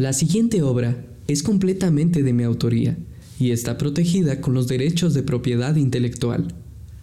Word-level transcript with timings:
La 0.00 0.14
siguiente 0.14 0.62
obra 0.62 0.96
es 1.26 1.42
completamente 1.42 2.22
de 2.22 2.32
mi 2.32 2.42
autoría 2.42 2.96
y 3.38 3.50
está 3.50 3.76
protegida 3.76 4.40
con 4.40 4.54
los 4.54 4.66
derechos 4.66 5.12
de 5.12 5.22
propiedad 5.22 5.76
intelectual. 5.76 6.54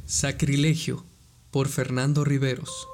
Sacrilegio 0.07 1.05
por 1.51 1.67
Fernando 1.67 2.25
Riveros. 2.25 2.87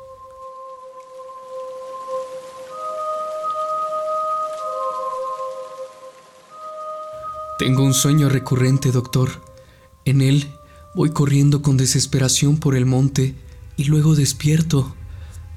Tengo 7.57 7.85
un 7.85 7.93
sueño 7.93 8.27
recurrente, 8.27 8.91
doctor. 8.91 9.29
En 10.03 10.19
él 10.19 10.47
voy 10.95 11.11
corriendo 11.11 11.61
con 11.61 11.77
desesperación 11.77 12.57
por 12.57 12.75
el 12.75 12.85
monte 12.85 13.35
y 13.77 13.85
luego 13.85 14.15
despierto. 14.15 14.97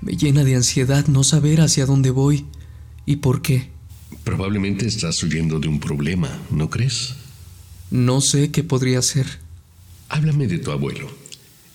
Me 0.01 0.17
llena 0.17 0.45
de 0.45 0.55
ansiedad 0.55 1.09
no 1.09 1.25
saber 1.25 1.61
hacia 1.61 1.85
dónde 1.85 2.11
voy 2.11 2.47
y 3.07 3.17
por 3.17 3.43
qué. 3.43 3.75
Probablemente 4.27 4.89
estás 4.89 5.23
huyendo 5.23 5.61
de 5.61 5.69
un 5.69 5.79
problema, 5.79 6.29
¿no 6.51 6.69
crees? 6.69 7.15
No 7.93 8.21
sé 8.21 8.51
qué 8.51 8.65
podría 8.65 9.01
ser. 9.01 9.25
Háblame 10.09 10.49
de 10.49 10.59
tu 10.59 10.73
abuelo. 10.73 11.09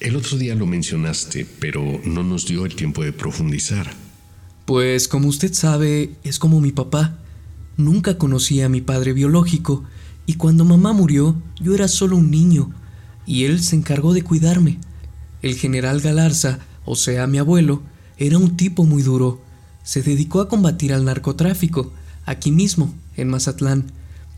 El 0.02 0.18
otro 0.18 0.38
día 0.38 0.54
lo 0.54 0.66
mencionaste, 0.66 1.48
pero 1.62 2.02
no 2.04 2.24
nos 2.24 2.46
dio 2.46 2.66
el 2.66 2.76
tiempo 2.76 3.06
de 3.06 3.14
profundizar. 3.14 3.94
Pues 4.66 5.08
como 5.08 5.30
usted 5.30 5.54
sabe, 5.54 6.12
es 6.26 6.40
como 6.40 6.60
mi 6.60 6.74
papá. 6.74 7.18
Nunca 7.78 8.18
conocí 8.18 8.60
a 8.60 8.68
mi 8.68 8.82
padre 8.82 9.14
biológico 9.14 9.86
y 10.26 10.34
cuando 10.34 10.66
mamá 10.66 10.92
murió 10.92 11.42
yo 11.62 11.74
era 11.74 11.88
solo 11.88 12.18
un 12.18 12.32
niño 12.32 12.74
y 13.26 13.46
él 13.46 13.64
se 13.64 13.78
encargó 13.78 14.14
de 14.14 14.24
cuidarme. 14.24 14.78
El 15.42 15.56
general 15.56 16.02
Galarza, 16.02 16.60
o 16.84 16.98
sea 16.98 17.28
mi 17.28 17.38
abuelo, 17.38 17.82
era 18.18 18.38
un 18.38 18.58
tipo 18.58 18.84
muy 18.84 19.04
duro. 19.04 19.42
Se 19.84 20.02
dedicó 20.02 20.42
a 20.42 20.50
combatir 20.50 20.92
al 20.92 21.06
narcotráfico, 21.06 21.94
aquí 22.26 22.52
mismo, 22.52 22.94
en 23.16 23.30
Mazatlán. 23.30 23.92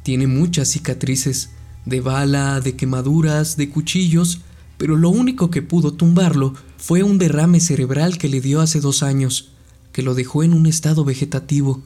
Tiene 0.03 0.27
muchas 0.27 0.69
cicatrices, 0.69 1.51
de 1.85 2.01
bala, 2.01 2.59
de 2.61 2.75
quemaduras, 2.75 3.57
de 3.57 3.69
cuchillos, 3.69 4.41
pero 4.77 4.95
lo 4.97 5.09
único 5.09 5.49
que 5.49 5.61
pudo 5.61 5.93
tumbarlo 5.93 6.53
fue 6.77 7.03
un 7.03 7.17
derrame 7.17 7.59
cerebral 7.59 8.17
que 8.17 8.29
le 8.29 8.41
dio 8.41 8.61
hace 8.61 8.79
dos 8.81 9.03
años, 9.03 9.49
que 9.91 10.01
lo 10.01 10.15
dejó 10.15 10.43
en 10.43 10.53
un 10.53 10.65
estado 10.65 11.05
vegetativo. 11.05 11.81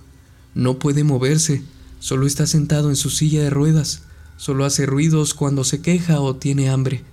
No 0.56 0.80
puede 0.80 1.04
moverse, 1.04 1.62
solo 2.00 2.26
está 2.26 2.48
sentado 2.48 2.90
en 2.90 2.96
su 2.96 3.10
silla 3.10 3.44
de 3.44 3.50
ruedas, 3.50 4.04
solo 4.38 4.66
hace 4.66 4.86
ruidos 4.86 5.34
cuando 5.34 5.64
se 5.64 5.82
queja 5.82 6.22
o 6.22 6.36
tiene 6.36 6.70
hambre. 6.70 7.04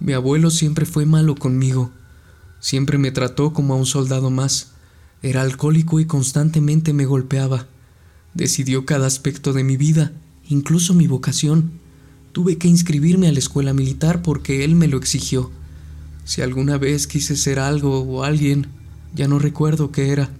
Mi 0.00 0.12
abuelo 0.12 0.50
siempre 0.50 0.86
fue 0.86 1.06
malo 1.06 1.34
conmigo, 1.34 1.90
siempre 2.60 2.98
me 2.98 3.12
trató 3.12 3.52
como 3.52 3.74
a 3.74 3.76
un 3.76 3.86
soldado 3.86 4.30
más, 4.30 4.72
era 5.22 5.42
alcohólico 5.42 6.00
y 6.00 6.06
constantemente 6.06 6.92
me 6.92 7.06
golpeaba. 7.06 7.66
Decidió 8.34 8.84
cada 8.84 9.06
aspecto 9.06 9.52
de 9.52 9.62
mi 9.62 9.76
vida, 9.76 10.12
incluso 10.48 10.92
mi 10.92 11.06
vocación. 11.06 11.70
Tuve 12.32 12.58
que 12.58 12.66
inscribirme 12.66 13.28
a 13.28 13.32
la 13.32 13.38
escuela 13.38 13.72
militar 13.72 14.22
porque 14.22 14.64
él 14.64 14.74
me 14.74 14.88
lo 14.88 14.98
exigió. 14.98 15.52
Si 16.24 16.42
alguna 16.42 16.76
vez 16.76 17.06
quise 17.06 17.36
ser 17.36 17.60
algo 17.60 18.00
o 18.00 18.24
alguien, 18.24 18.66
ya 19.14 19.28
no 19.28 19.38
recuerdo 19.38 19.92
qué 19.92 20.10
era. 20.10 20.30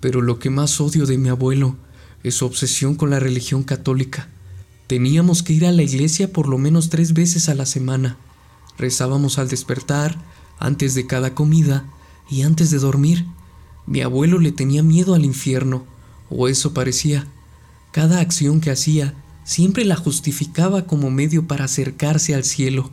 Pero 0.00 0.22
lo 0.22 0.38
que 0.38 0.48
más 0.48 0.80
odio 0.80 1.04
de 1.04 1.18
mi 1.18 1.28
abuelo 1.28 1.76
es 2.22 2.36
su 2.36 2.46
obsesión 2.46 2.94
con 2.94 3.10
la 3.10 3.20
religión 3.20 3.64
católica. 3.64 4.28
Teníamos 4.86 5.42
que 5.42 5.52
ir 5.52 5.66
a 5.66 5.72
la 5.72 5.82
iglesia 5.82 6.32
por 6.32 6.48
lo 6.48 6.56
menos 6.56 6.88
tres 6.88 7.12
veces 7.12 7.50
a 7.50 7.54
la 7.54 7.66
semana. 7.66 8.16
Rezábamos 8.78 9.38
al 9.38 9.48
despertar, 9.48 10.16
antes 10.58 10.94
de 10.94 11.06
cada 11.06 11.34
comida 11.34 11.84
y 12.30 12.42
antes 12.42 12.70
de 12.70 12.78
dormir. 12.78 13.26
Mi 13.86 14.00
abuelo 14.00 14.38
le 14.38 14.52
tenía 14.52 14.82
miedo 14.82 15.14
al 15.14 15.26
infierno 15.26 15.84
o 16.36 16.48
eso 16.48 16.74
parecía. 16.74 17.26
Cada 17.92 18.20
acción 18.20 18.60
que 18.60 18.70
hacía 18.70 19.14
siempre 19.44 19.84
la 19.84 19.96
justificaba 19.96 20.86
como 20.86 21.10
medio 21.10 21.46
para 21.46 21.66
acercarse 21.66 22.34
al 22.34 22.44
cielo. 22.44 22.90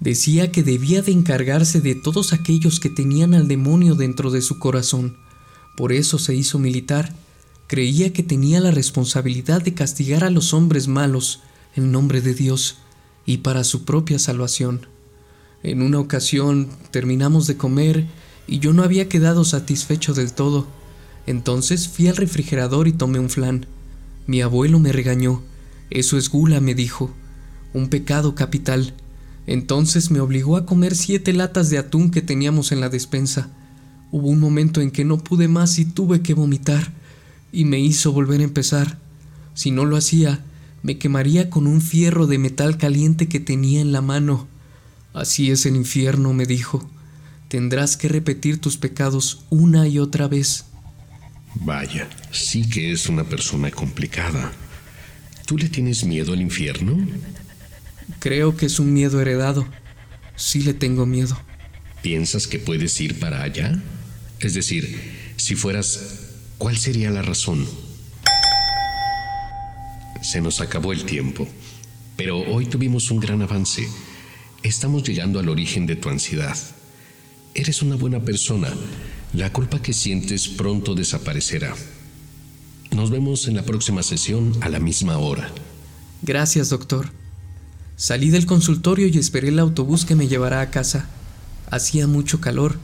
Decía 0.00 0.52
que 0.52 0.62
debía 0.62 1.02
de 1.02 1.12
encargarse 1.12 1.80
de 1.80 1.94
todos 1.94 2.32
aquellos 2.32 2.78
que 2.78 2.90
tenían 2.90 3.34
al 3.34 3.48
demonio 3.48 3.94
dentro 3.94 4.30
de 4.30 4.42
su 4.42 4.58
corazón. 4.58 5.16
Por 5.76 5.92
eso 5.92 6.18
se 6.18 6.34
hizo 6.34 6.58
militar. 6.58 7.12
Creía 7.66 8.12
que 8.12 8.22
tenía 8.22 8.60
la 8.60 8.70
responsabilidad 8.70 9.62
de 9.62 9.74
castigar 9.74 10.22
a 10.22 10.30
los 10.30 10.54
hombres 10.54 10.86
malos 10.86 11.40
en 11.74 11.90
nombre 11.90 12.20
de 12.20 12.34
Dios 12.34 12.76
y 13.24 13.38
para 13.38 13.64
su 13.64 13.84
propia 13.84 14.18
salvación. 14.18 14.86
En 15.62 15.82
una 15.82 15.98
ocasión 15.98 16.68
terminamos 16.92 17.48
de 17.48 17.56
comer 17.56 18.06
y 18.46 18.60
yo 18.60 18.72
no 18.72 18.84
había 18.84 19.08
quedado 19.08 19.44
satisfecho 19.44 20.14
del 20.14 20.32
todo. 20.32 20.68
Entonces 21.26 21.88
fui 21.88 22.08
al 22.08 22.16
refrigerador 22.16 22.88
y 22.88 22.92
tomé 22.92 23.18
un 23.18 23.30
flan. 23.30 23.66
Mi 24.26 24.40
abuelo 24.40 24.78
me 24.78 24.92
regañó. 24.92 25.42
Eso 25.90 26.16
es 26.16 26.28
gula, 26.28 26.60
me 26.60 26.74
dijo. 26.74 27.10
Un 27.74 27.88
pecado 27.88 28.34
capital. 28.34 28.94
Entonces 29.46 30.10
me 30.10 30.20
obligó 30.20 30.56
a 30.56 30.66
comer 30.66 30.96
siete 30.96 31.32
latas 31.32 31.70
de 31.70 31.78
atún 31.78 32.10
que 32.10 32.22
teníamos 32.22 32.72
en 32.72 32.80
la 32.80 32.88
despensa. 32.88 33.48
Hubo 34.10 34.28
un 34.28 34.40
momento 34.40 34.80
en 34.80 34.90
que 34.90 35.04
no 35.04 35.18
pude 35.18 35.48
más 35.48 35.78
y 35.78 35.84
tuve 35.84 36.22
que 36.22 36.34
vomitar, 36.34 36.92
y 37.52 37.64
me 37.64 37.80
hizo 37.80 38.12
volver 38.12 38.40
a 38.40 38.44
empezar. 38.44 38.98
Si 39.54 39.70
no 39.70 39.84
lo 39.84 39.96
hacía, 39.96 40.44
me 40.82 40.98
quemaría 40.98 41.50
con 41.50 41.66
un 41.66 41.80
fierro 41.80 42.26
de 42.26 42.38
metal 42.38 42.78
caliente 42.78 43.28
que 43.28 43.40
tenía 43.40 43.80
en 43.80 43.92
la 43.92 44.00
mano. 44.00 44.46
Así 45.14 45.50
es 45.50 45.66
el 45.66 45.76
infierno, 45.76 46.32
me 46.32 46.46
dijo. 46.46 46.88
Tendrás 47.48 47.96
que 47.96 48.08
repetir 48.08 48.60
tus 48.60 48.76
pecados 48.76 49.44
una 49.50 49.88
y 49.88 49.98
otra 49.98 50.28
vez. 50.28 50.66
Vaya, 51.60 52.08
sí 52.32 52.68
que 52.68 52.92
es 52.92 53.08
una 53.08 53.24
persona 53.24 53.70
complicada. 53.70 54.52
¿Tú 55.46 55.56
le 55.56 55.68
tienes 55.68 56.04
miedo 56.04 56.32
al 56.32 56.40
infierno? 56.40 56.96
Creo 58.18 58.56
que 58.56 58.66
es 58.66 58.78
un 58.78 58.92
miedo 58.92 59.20
heredado. 59.20 59.66
Sí 60.36 60.60
le 60.62 60.74
tengo 60.74 61.06
miedo. 61.06 61.38
¿Piensas 62.02 62.46
que 62.46 62.58
puedes 62.58 63.00
ir 63.00 63.18
para 63.18 63.42
allá? 63.42 63.82
Es 64.38 64.54
decir, 64.54 65.32
si 65.36 65.54
fueras, 65.54 66.20
¿cuál 66.58 66.76
sería 66.76 67.10
la 67.10 67.22
razón? 67.22 67.66
Se 70.22 70.40
nos 70.40 70.60
acabó 70.60 70.92
el 70.92 71.04
tiempo, 71.04 71.48
pero 72.16 72.38
hoy 72.38 72.66
tuvimos 72.66 73.10
un 73.10 73.20
gran 73.20 73.40
avance. 73.42 73.88
Estamos 74.62 75.04
llegando 75.04 75.40
al 75.40 75.48
origen 75.48 75.86
de 75.86 75.96
tu 75.96 76.10
ansiedad. 76.10 76.56
Eres 77.54 77.82
una 77.82 77.96
buena 77.96 78.20
persona 78.20 78.72
la 79.36 79.52
culpa 79.52 79.82
que 79.82 79.92
sientes 79.92 80.48
pronto 80.48 80.94
desaparecerá. 80.94 81.74
Nos 82.90 83.10
vemos 83.10 83.46
en 83.48 83.56
la 83.56 83.62
próxima 83.62 84.02
sesión 84.02 84.54
a 84.62 84.70
la 84.70 84.80
misma 84.80 85.18
hora. 85.18 85.52
Gracias, 86.22 86.70
doctor. 86.70 87.10
Salí 87.96 88.30
del 88.30 88.46
consultorio 88.46 89.08
y 89.08 89.18
esperé 89.18 89.48
el 89.48 89.58
autobús 89.58 90.06
que 90.06 90.14
me 90.14 90.26
llevará 90.26 90.62
a 90.62 90.70
casa. 90.70 91.10
Hacía 91.70 92.06
mucho 92.06 92.40
calor. 92.40 92.78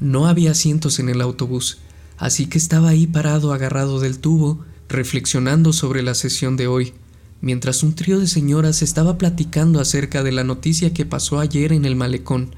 No 0.00 0.26
había 0.26 0.50
asientos 0.50 0.98
en 0.98 1.08
el 1.08 1.20
autobús, 1.20 1.78
así 2.18 2.46
que 2.46 2.58
estaba 2.58 2.88
ahí 2.88 3.06
parado 3.06 3.52
agarrado 3.52 4.00
del 4.00 4.18
tubo, 4.18 4.64
reflexionando 4.88 5.72
sobre 5.72 6.02
la 6.02 6.16
sesión 6.16 6.56
de 6.56 6.66
hoy, 6.66 6.94
mientras 7.40 7.84
un 7.84 7.94
trío 7.94 8.18
de 8.18 8.26
señoras 8.26 8.82
estaba 8.82 9.18
platicando 9.18 9.80
acerca 9.80 10.24
de 10.24 10.32
la 10.32 10.42
noticia 10.42 10.92
que 10.92 11.06
pasó 11.06 11.38
ayer 11.38 11.72
en 11.72 11.84
el 11.84 11.94
malecón. 11.94 12.56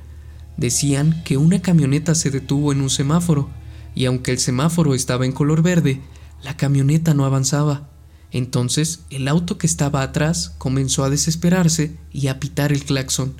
Decían 0.56 1.22
que 1.24 1.36
una 1.36 1.60
camioneta 1.60 2.14
se 2.14 2.30
detuvo 2.30 2.72
en 2.72 2.80
un 2.80 2.90
semáforo, 2.90 3.50
y 3.94 4.06
aunque 4.06 4.30
el 4.30 4.38
semáforo 4.38 4.94
estaba 4.94 5.24
en 5.24 5.32
color 5.32 5.62
verde, 5.62 6.00
la 6.42 6.56
camioneta 6.56 7.14
no 7.14 7.24
avanzaba. 7.24 7.88
Entonces 8.30 9.04
el 9.10 9.28
auto 9.28 9.58
que 9.58 9.66
estaba 9.66 10.02
atrás 10.02 10.54
comenzó 10.58 11.04
a 11.04 11.10
desesperarse 11.10 11.96
y 12.12 12.26
a 12.26 12.40
pitar 12.40 12.72
el 12.72 12.84
claxon. 12.84 13.34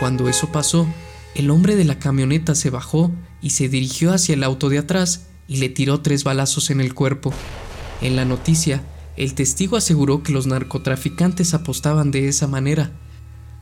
Cuando 0.00 0.28
eso 0.28 0.50
pasó, 0.50 0.86
el 1.34 1.50
hombre 1.50 1.76
de 1.76 1.84
la 1.84 1.98
camioneta 1.98 2.54
se 2.54 2.70
bajó 2.70 3.12
y 3.42 3.50
se 3.50 3.68
dirigió 3.68 4.12
hacia 4.12 4.34
el 4.34 4.42
auto 4.42 4.68
de 4.68 4.78
atrás 4.78 5.26
y 5.46 5.58
le 5.58 5.68
tiró 5.68 6.00
tres 6.00 6.24
balazos 6.24 6.70
en 6.70 6.80
el 6.80 6.94
cuerpo. 6.94 7.32
En 8.00 8.16
la 8.16 8.24
noticia, 8.24 8.82
el 9.16 9.34
testigo 9.34 9.76
aseguró 9.76 10.22
que 10.22 10.32
los 10.32 10.46
narcotraficantes 10.46 11.52
apostaban 11.52 12.10
de 12.10 12.28
esa 12.28 12.46
manera. 12.46 12.92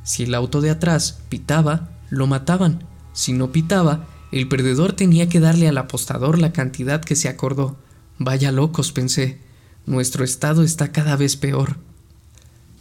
Si 0.04 0.22
el 0.22 0.34
auto 0.34 0.60
de 0.60 0.70
atrás 0.70 1.18
pitaba, 1.28 1.90
lo 2.10 2.26
mataban. 2.26 2.84
Si 3.12 3.32
no 3.32 3.52
pitaba, 3.52 4.06
el 4.30 4.48
perdedor 4.48 4.92
tenía 4.92 5.28
que 5.28 5.40
darle 5.40 5.68
al 5.68 5.78
apostador 5.78 6.38
la 6.38 6.52
cantidad 6.52 7.02
que 7.02 7.16
se 7.16 7.28
acordó. 7.28 7.76
Vaya 8.18 8.52
locos, 8.52 8.92
pensé. 8.92 9.38
Nuestro 9.86 10.24
estado 10.24 10.62
está 10.62 10.92
cada 10.92 11.16
vez 11.16 11.36
peor. 11.36 11.76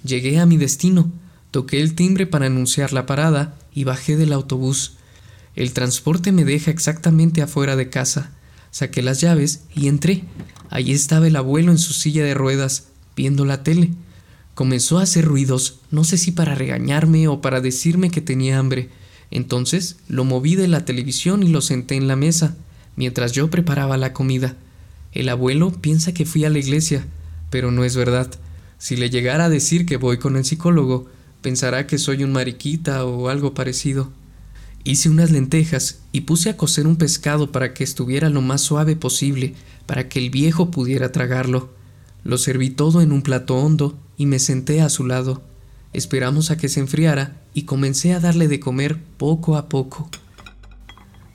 Llegué 0.03 0.39
a 0.39 0.45
mi 0.45 0.57
destino, 0.57 1.11
toqué 1.51 1.81
el 1.81 1.95
timbre 1.95 2.27
para 2.27 2.47
anunciar 2.47 2.93
la 2.93 3.05
parada 3.05 3.57
y 3.73 3.83
bajé 3.83 4.17
del 4.17 4.33
autobús. 4.33 4.97
El 5.55 5.73
transporte 5.73 6.31
me 6.31 6.45
deja 6.45 6.69
exactamente 6.69 7.41
afuera 7.41 7.75
de 7.75 7.89
casa. 7.89 8.31
Saqué 8.71 9.01
las 9.01 9.21
llaves 9.21 9.63
y 9.73 9.87
entré. 9.87 10.23
Allí 10.69 10.91
estaba 10.91 11.27
el 11.27 11.35
abuelo 11.35 11.71
en 11.71 11.77
su 11.77 11.93
silla 11.93 12.23
de 12.23 12.33
ruedas, 12.33 12.87
viendo 13.15 13.45
la 13.45 13.63
tele. 13.63 13.91
Comenzó 14.53 14.99
a 14.99 15.03
hacer 15.03 15.25
ruidos, 15.25 15.79
no 15.91 16.03
sé 16.03 16.17
si 16.17 16.31
para 16.31 16.55
regañarme 16.55 17.27
o 17.27 17.41
para 17.41 17.61
decirme 17.61 18.09
que 18.09 18.21
tenía 18.21 18.59
hambre, 18.59 18.89
entonces 19.31 19.97
lo 20.07 20.23
moví 20.23 20.55
de 20.55 20.67
la 20.67 20.85
televisión 20.85 21.43
y 21.43 21.49
lo 21.49 21.61
senté 21.61 21.95
en 21.95 22.07
la 22.07 22.15
mesa, 22.15 22.55
mientras 22.95 23.31
yo 23.31 23.49
preparaba 23.49 23.97
la 23.97 24.13
comida. 24.13 24.55
El 25.13 25.29
abuelo 25.29 25.71
piensa 25.71 26.13
que 26.13 26.25
fui 26.25 26.45
a 26.45 26.49
la 26.49 26.59
iglesia, 26.59 27.05
Pero 27.49 27.71
no 27.71 27.85
es 27.85 27.95
verdad. 27.95 28.29
Si 28.77 28.97
le 28.97 29.09
llegara 29.09 29.45
a 29.45 29.49
decir 29.49 29.85
que 29.85 29.95
voy 29.95 30.17
con 30.17 30.35
el 30.35 30.43
psicólogo, 30.43 31.07
pensará 31.41 31.87
que 31.87 31.97
soy 31.97 32.25
un 32.25 32.33
mariquita 32.33 33.05
o 33.05 33.29
algo 33.29 33.53
parecido. 33.53 34.11
Hice 34.83 35.09
unas 35.09 35.31
lentejas 35.31 35.99
y 36.11 36.21
puse 36.21 36.49
a 36.49 36.57
cocer 36.57 36.87
un 36.87 36.97
pescado 36.97 37.51
para 37.53 37.73
que 37.73 37.85
estuviera 37.85 38.29
lo 38.29 38.41
más 38.41 38.61
suave 38.61 38.97
posible, 38.97 39.53
para 39.85 40.09
que 40.09 40.19
el 40.19 40.29
viejo 40.29 40.69
pudiera 40.69 41.13
tragarlo. 41.13 41.69
Lo 42.25 42.37
serví 42.37 42.69
todo 42.69 43.01
en 43.01 43.13
un 43.13 43.21
plato 43.21 43.55
hondo 43.55 43.97
y 44.17 44.25
me 44.25 44.39
senté 44.39 44.81
a 44.81 44.89
su 44.89 45.05
lado. 45.05 45.41
Esperamos 45.97 46.51
a 46.51 46.57
que 46.57 46.69
se 46.69 46.79
enfriara 46.79 47.41
y 47.55 47.63
comencé 47.63 48.13
a 48.13 48.19
darle 48.19 48.47
de 48.47 48.59
comer 48.59 48.99
poco 49.17 49.57
a 49.57 49.67
poco. 49.67 50.11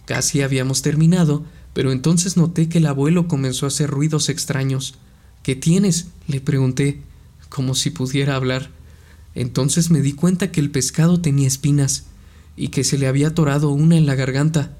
Casi 0.07 0.41
habíamos 0.41 0.83
terminado, 0.83 1.45
pero 1.73 1.91
entonces 1.91 2.37
noté 2.37 2.69
que 2.69 2.79
el 2.79 2.87
abuelo 2.87 3.27
comenzó 3.27 3.67
a 3.67 3.71
hacer 3.71 3.91
ruidos 3.91 4.29
extraños. 4.29 4.95
¿Qué 5.43 5.57
tienes? 5.57 6.11
le 6.29 6.41
pregunté, 6.41 7.03
como 7.49 7.75
si 7.75 7.91
pudiera 7.91 8.37
hablar. 8.37 8.71
Entonces 9.35 9.91
me 9.91 10.01
di 10.01 10.13
cuenta 10.13 10.53
que 10.53 10.61
el 10.61 10.71
pescado 10.71 11.21
tenía 11.21 11.49
espinas 11.49 12.05
y 12.57 12.69
que 12.69 12.85
se 12.85 12.99
le 12.99 13.09
había 13.09 13.29
atorado 13.29 13.71
una 13.71 13.97
en 13.97 14.07
la 14.07 14.15
garganta. 14.15 14.77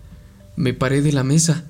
Me 0.55 0.75
paré 0.75 1.03
de 1.03 1.11
la 1.11 1.25
mesa. 1.25 1.65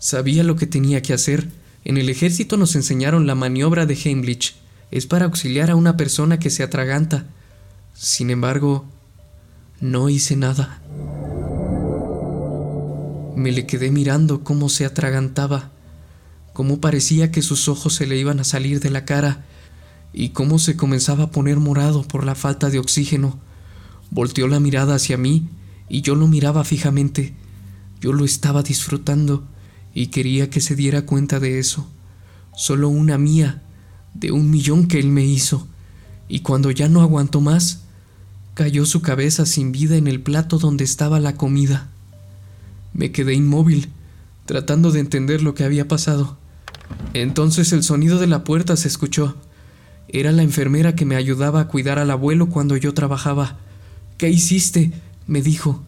Sabía 0.00 0.42
lo 0.42 0.56
que 0.56 0.66
tenía 0.66 1.02
que 1.02 1.12
hacer. 1.12 1.52
En 1.84 1.98
el 1.98 2.08
ejército 2.08 2.56
nos 2.56 2.74
enseñaron 2.74 3.28
la 3.28 3.36
maniobra 3.36 3.86
de 3.86 3.94
Heimlich. 3.94 4.56
Es 4.90 5.06
para 5.06 5.26
auxiliar 5.26 5.70
a 5.70 5.76
una 5.76 5.96
persona 5.96 6.40
que 6.40 6.50
se 6.50 6.64
atraganta. 6.64 7.28
Sin 7.94 8.30
embargo, 8.30 8.84
no 9.80 10.08
hice 10.08 10.34
nada. 10.34 10.82
Me 13.36 13.52
le 13.52 13.66
quedé 13.66 13.92
mirando 13.92 14.42
cómo 14.42 14.68
se 14.68 14.84
atragantaba, 14.84 15.70
cómo 16.52 16.80
parecía 16.80 17.30
que 17.30 17.40
sus 17.40 17.68
ojos 17.68 17.94
se 17.94 18.06
le 18.06 18.16
iban 18.18 18.40
a 18.40 18.44
salir 18.44 18.80
de 18.80 18.90
la 18.90 19.04
cara 19.04 19.44
y 20.12 20.30
cómo 20.30 20.58
se 20.58 20.76
comenzaba 20.76 21.24
a 21.24 21.30
poner 21.30 21.58
morado 21.58 22.02
por 22.02 22.24
la 22.24 22.34
falta 22.34 22.68
de 22.68 22.80
oxígeno. 22.80 23.38
Volteó 24.10 24.48
la 24.48 24.58
mirada 24.58 24.96
hacia 24.96 25.16
mí 25.16 25.48
y 25.88 26.02
yo 26.02 26.16
lo 26.16 26.26
miraba 26.26 26.64
fijamente. 26.64 27.36
Yo 28.00 28.12
lo 28.12 28.24
estaba 28.24 28.64
disfrutando 28.64 29.44
y 29.94 30.08
quería 30.08 30.50
que 30.50 30.60
se 30.60 30.74
diera 30.74 31.06
cuenta 31.06 31.38
de 31.38 31.60
eso. 31.60 31.86
Solo 32.56 32.88
una 32.88 33.18
mía, 33.18 33.62
de 34.14 34.32
un 34.32 34.50
millón 34.50 34.88
que 34.88 34.98
él 34.98 35.08
me 35.08 35.24
hizo. 35.24 35.68
Y 36.28 36.40
cuando 36.40 36.72
ya 36.72 36.88
no 36.88 37.00
aguantó 37.00 37.40
más, 37.40 37.83
cayó 38.54 38.86
su 38.86 39.02
cabeza 39.02 39.46
sin 39.46 39.72
vida 39.72 39.96
en 39.96 40.06
el 40.06 40.20
plato 40.20 40.58
donde 40.58 40.84
estaba 40.84 41.18
la 41.20 41.34
comida. 41.34 41.88
Me 42.92 43.10
quedé 43.10 43.34
inmóvil, 43.34 43.88
tratando 44.46 44.92
de 44.92 45.00
entender 45.00 45.42
lo 45.42 45.54
que 45.54 45.64
había 45.64 45.88
pasado. 45.88 46.38
Entonces 47.12 47.72
el 47.72 47.82
sonido 47.82 48.18
de 48.18 48.28
la 48.28 48.44
puerta 48.44 48.76
se 48.76 48.88
escuchó. 48.88 49.36
Era 50.08 50.30
la 50.30 50.42
enfermera 50.42 50.94
que 50.94 51.04
me 51.04 51.16
ayudaba 51.16 51.60
a 51.60 51.68
cuidar 51.68 51.98
al 51.98 52.10
abuelo 52.12 52.48
cuando 52.48 52.76
yo 52.76 52.94
trabajaba. 52.94 53.58
¿Qué 54.16 54.30
hiciste? 54.30 54.92
me 55.26 55.42
dijo. 55.42 55.82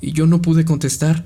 Y 0.00 0.12
yo 0.12 0.26
no 0.26 0.42
pude 0.42 0.64
contestar. 0.64 1.24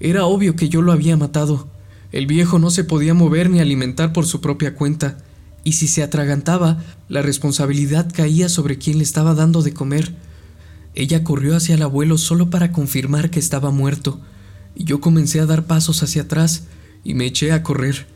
Era 0.00 0.24
obvio 0.24 0.56
que 0.56 0.68
yo 0.68 0.82
lo 0.82 0.90
había 0.90 1.16
matado. 1.16 1.68
El 2.10 2.26
viejo 2.26 2.58
no 2.58 2.70
se 2.70 2.84
podía 2.84 3.14
mover 3.14 3.50
ni 3.50 3.60
alimentar 3.60 4.12
por 4.12 4.26
su 4.26 4.40
propia 4.40 4.74
cuenta, 4.74 5.18
y 5.64 5.72
si 5.72 5.88
se 5.88 6.02
atragantaba, 6.02 6.82
la 7.08 7.22
responsabilidad 7.22 8.10
caía 8.12 8.48
sobre 8.48 8.78
quien 8.78 8.98
le 8.98 9.04
estaba 9.04 9.34
dando 9.34 9.62
de 9.62 9.74
comer. 9.74 10.14
Ella 10.94 11.24
corrió 11.24 11.56
hacia 11.56 11.74
el 11.74 11.82
abuelo 11.82 12.18
solo 12.18 12.50
para 12.50 12.70
confirmar 12.70 13.30
que 13.30 13.40
estaba 13.40 13.70
muerto 13.70 14.20
y 14.74 14.84
yo 14.84 15.00
comencé 15.00 15.40
a 15.40 15.46
dar 15.46 15.64
pasos 15.66 16.02
hacia 16.02 16.22
atrás 16.22 16.64
y 17.02 17.14
me 17.14 17.26
eché 17.26 17.52
a 17.52 17.62
correr. 17.62 18.06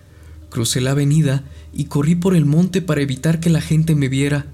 Crucé 0.51 0.81
la 0.81 0.93
avenida 0.93 1.45
y 1.73 1.85
corrí 1.85 2.15
por 2.15 2.35
el 2.35 2.47
monte 2.47 2.83
para 2.83 3.03
evitar 3.03 3.41
que 3.41 3.51
la 3.51 3.61
gente 3.61 3.95
me 3.95 4.09
viera. 4.09 4.47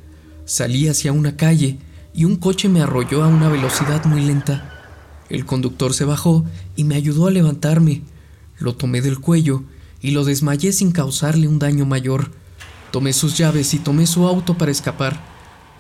Salí 0.44 0.88
hacia 0.88 1.12
una 1.12 1.37
calle 1.37 1.79
y 2.14 2.25
un 2.25 2.37
coche 2.37 2.69
me 2.69 2.81
arrolló 2.81 3.23
a 3.23 3.29
una 3.29 3.49
velocidad 3.49 4.05
muy 4.05 4.23
lenta. 4.23 4.70
El 5.31 5.46
conductor 5.46 5.94
se 5.94 6.05
bajó 6.05 6.44
y 6.76 6.85
me 6.85 6.96
ayudó 6.96 7.26
a 7.26 7.31
levantarme. 7.31 8.02
Lo 8.58 8.75
tomé 8.75 9.00
del 9.00 9.20
cuello 9.20 9.64
y 10.00 10.11
lo 10.11 10.25
desmayé 10.25 10.73
sin 10.73 10.93
causarle 10.93 11.49
un 11.49 11.58
daño 11.58 11.87
mayor. 11.87 12.31
Tomé 12.94 13.12
sus 13.12 13.37
llaves 13.37 13.75
y 13.75 13.81
tomé 13.81 14.06
su 14.06 14.25
auto 14.25 14.56
para 14.56 14.70
escapar. 14.70 15.20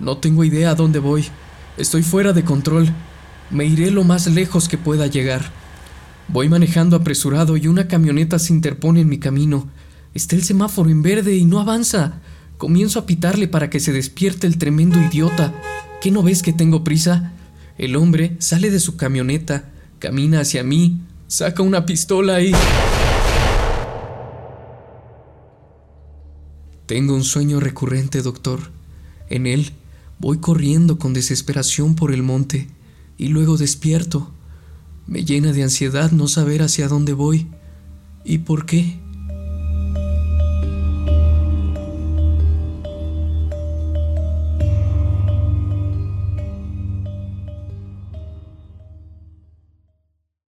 No 0.00 0.16
tengo 0.16 0.42
idea 0.42 0.70
a 0.70 0.74
dónde 0.74 0.98
voy. 0.98 1.24
Estoy 1.76 2.02
fuera 2.02 2.32
de 2.32 2.42
control. 2.42 2.92
Me 3.50 3.64
iré 3.66 3.92
lo 3.92 4.02
más 4.02 4.26
lejos 4.26 4.66
que 4.66 4.78
pueda 4.78 5.06
llegar. 5.06 5.48
Voy 6.26 6.48
manejando 6.48 6.96
apresurado 6.96 7.56
y 7.56 7.68
una 7.68 7.86
camioneta 7.86 8.40
se 8.40 8.52
interpone 8.52 9.02
en 9.02 9.08
mi 9.08 9.18
camino. 9.18 9.68
Está 10.12 10.34
el 10.34 10.42
semáforo 10.42 10.90
en 10.90 11.02
verde 11.02 11.36
y 11.36 11.44
no 11.44 11.60
avanza. 11.60 12.14
Comienzo 12.58 12.98
a 12.98 13.06
pitarle 13.06 13.46
para 13.46 13.70
que 13.70 13.78
se 13.78 13.92
despierte 13.92 14.48
el 14.48 14.58
tremendo 14.58 15.00
idiota. 15.00 15.54
¿Qué 16.00 16.10
no 16.10 16.24
ves 16.24 16.42
que 16.42 16.52
tengo 16.52 16.82
prisa? 16.82 17.30
El 17.78 17.94
hombre 17.94 18.34
sale 18.40 18.72
de 18.72 18.80
su 18.80 18.96
camioneta, 18.96 19.70
camina 20.00 20.40
hacia 20.40 20.64
mí, 20.64 21.00
saca 21.28 21.62
una 21.62 21.86
pistola 21.86 22.40
y... 22.40 22.50
Tengo 26.86 27.14
un 27.14 27.24
sueño 27.24 27.60
recurrente, 27.60 28.20
doctor. 28.20 28.60
En 29.30 29.46
él 29.46 29.72
voy 30.18 30.38
corriendo 30.38 30.98
con 30.98 31.14
desesperación 31.14 31.94
por 31.94 32.12
el 32.12 32.22
monte 32.22 32.68
y 33.16 33.28
luego 33.28 33.56
despierto. 33.56 34.30
Me 35.06 35.24
llena 35.24 35.52
de 35.52 35.62
ansiedad 35.62 36.10
no 36.12 36.28
saber 36.28 36.62
hacia 36.62 36.88
dónde 36.88 37.12
voy 37.12 37.46
y 38.24 38.38
por 38.38 38.66
qué. 38.66 39.03